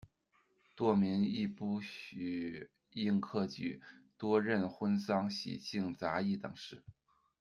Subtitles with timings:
[0.75, 3.79] 堕民亦不许应科举，
[4.17, 6.81] 多任婚丧喜庆杂役等事。